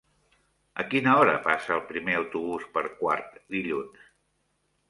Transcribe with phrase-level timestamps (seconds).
[0.83, 4.09] A quina hora passa el primer autobús per Quart dilluns?